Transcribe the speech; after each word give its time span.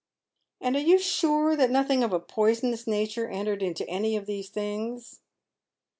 "And 0.61 0.75
are 0.75 0.81
you 0.81 0.97
sure 0.97 1.55
that 1.55 1.69
nothing 1.69 2.03
of 2.03 2.11
a 2.11 2.19
poisonous 2.19 2.87
nature 2.87 3.29
entered 3.29 3.61
into 3.61 3.87
any 3.87 4.17
of 4.17 4.25
these 4.25 4.49
things 4.49 5.19